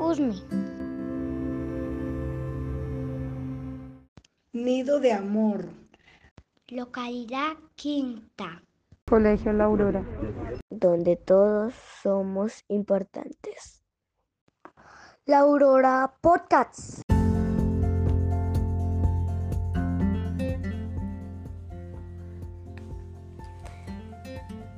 Usme. 0.00 0.32
Nido 4.54 4.98
de 4.98 5.12
Amor. 5.12 5.68
Localidad 6.68 7.58
Quinta. 7.74 8.62
Colegio 9.06 9.52
La 9.52 9.64
Aurora. 9.64 10.02
Donde 10.70 11.16
todos 11.16 11.74
somos 12.02 12.64
importantes. 12.68 13.82
La 15.26 15.40
Aurora 15.40 16.14
Podcasts. 16.22 17.02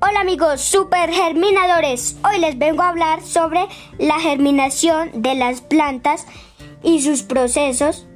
Hola 0.05 0.23
amigos 0.23 0.61
super 0.61 1.13
germinadores, 1.13 2.17
hoy 2.29 2.41
les 2.41 2.59
vengo 2.59 2.83
a 2.83 2.89
hablar 2.89 3.23
sobre 3.23 3.61
la 3.99 4.19
germinación 4.19 5.23
de 5.23 5.37
las 5.37 5.61
plantas 5.61 6.27
y 6.83 7.03
sus 7.03 7.23
procesos 7.23 8.09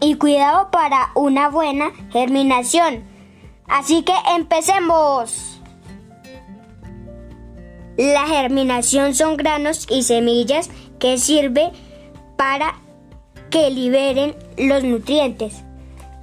y 0.00 0.16
cuidado 0.16 0.72
para 0.72 1.12
una 1.14 1.48
buena 1.48 1.92
germinación. 2.10 3.04
Así 3.68 4.02
que 4.02 4.12
empecemos. 4.34 5.60
La 7.96 8.26
germinación 8.26 9.14
son 9.14 9.36
granos 9.36 9.86
y 9.88 10.02
semillas 10.02 10.68
que 10.98 11.16
sirve 11.16 11.70
para 12.36 12.74
que 13.50 13.70
liberen 13.70 14.34
los 14.58 14.82
nutrientes 14.82 15.62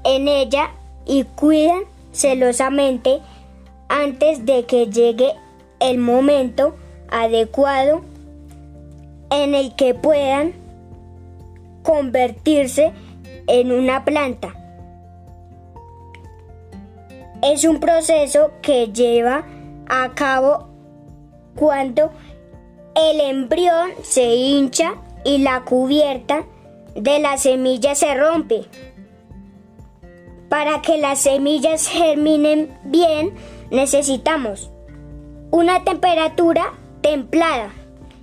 en 0.04 0.28
ella 0.28 0.72
y 1.06 1.24
cuidan 1.24 1.84
celosamente 2.12 3.22
antes 3.90 4.46
de 4.46 4.66
que 4.66 4.88
llegue 4.88 5.34
el 5.80 5.98
momento 5.98 6.76
adecuado 7.10 8.02
en 9.30 9.56
el 9.56 9.76
que 9.76 9.94
puedan 9.94 10.54
convertirse 11.84 12.92
en 13.48 13.72
una 13.72 14.04
planta. 14.04 14.54
Es 17.42 17.64
un 17.64 17.80
proceso 17.80 18.52
que 18.62 18.88
lleva 18.88 19.46
a 19.88 20.10
cabo 20.16 20.68
cuando 21.56 22.12
el 22.96 23.22
embrión 23.22 23.92
se 24.04 24.36
hincha 24.36 24.96
y 25.24 25.38
la 25.40 25.64
cubierta 25.64 26.46
de 26.96 27.20
la 27.20 27.38
semilla 27.38 27.96
se 27.96 28.16
rompe. 28.16 28.66
Para 30.50 30.82
que 30.82 30.98
las 30.98 31.20
semillas 31.20 31.88
germinen 31.88 32.76
bien, 32.86 33.34
necesitamos 33.72 34.72
una 35.52 35.84
temperatura 35.84 36.74
templada. 37.02 37.72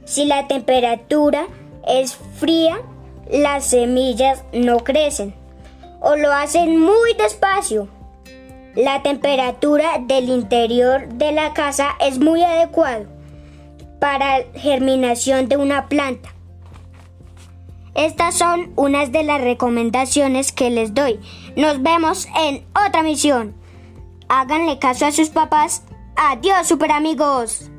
Si 0.05 0.25
la 0.25 0.47
temperatura 0.47 1.47
es 1.87 2.17
fría, 2.39 2.77
las 3.31 3.67
semillas 3.67 4.45
no 4.53 4.78
crecen 4.78 5.34
o 6.00 6.17
lo 6.17 6.33
hacen 6.33 6.78
muy 6.78 7.15
despacio. 7.15 7.89
La 8.75 9.03
temperatura 9.03 9.98
del 10.00 10.28
interior 10.28 11.09
de 11.09 11.33
la 11.33 11.55
casa 11.55 11.91
es 12.00 12.19
muy 12.19 12.42
adecuado 12.42 13.06
para 14.00 14.42
germinación 14.55 15.48
de 15.48 15.56
una 15.56 15.89
planta. 15.89 16.31
Estas 17.95 18.34
son 18.34 18.72
unas 18.77 19.12
de 19.12 19.22
las 19.22 19.41
recomendaciones 19.41 20.50
que 20.50 20.69
les 20.69 20.92
doy. 20.92 21.20
Nos 21.56 21.81
vemos 21.83 22.27
en 22.37 22.65
otra 22.75 23.03
misión 23.03 23.55
háganle 24.28 24.78
caso 24.78 25.06
a 25.06 25.12
sus 25.12 25.30
papás. 25.30 25.83
Adiós, 26.17 26.67
super 26.67 26.91
amigos. 26.92 27.70